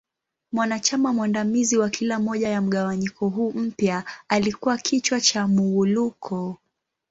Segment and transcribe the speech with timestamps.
[0.51, 6.57] Mwanachama mwandamizi wa kila moja ya mgawanyiko huu mpya alikua kichwa cha Muwuluko.